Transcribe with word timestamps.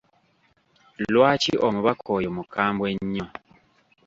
Lwaki 1.13 1.53
omubaka 1.65 2.07
oyo 2.17 2.29
mukambwe 2.37 2.89
nnyo? 2.97 3.25